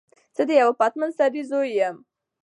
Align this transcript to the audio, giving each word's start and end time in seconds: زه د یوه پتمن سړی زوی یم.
زه 0.35 0.43
د 0.49 0.51
یوه 0.61 0.73
پتمن 0.79 1.09
سړی 1.19 1.41
زوی 1.51 1.69
یم. 1.79 1.95